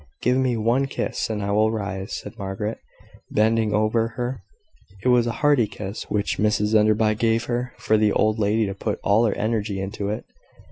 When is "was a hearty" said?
5.09-5.67